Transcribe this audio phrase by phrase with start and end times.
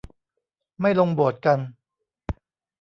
[0.79, 1.59] ไม่ลงโบสถ์กัน